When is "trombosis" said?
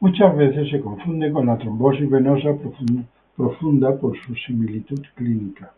1.58-2.08